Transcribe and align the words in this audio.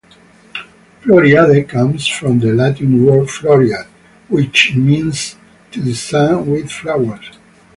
"Floriade" 1.03 1.69
comes 1.69 2.07
from 2.07 2.39
the 2.39 2.51
Latin 2.53 3.05
word 3.05 3.27
"floriat", 3.27 3.85
which 4.29 4.73
means 4.75 5.35
to 5.69 5.79
design 5.79 6.47
with 6.47 6.71
flowers. 6.71 7.29